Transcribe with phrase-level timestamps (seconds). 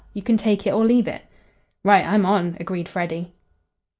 [0.15, 1.21] You can take it or leave it."
[1.83, 3.35] "Right, I'm on," agreed Freddy.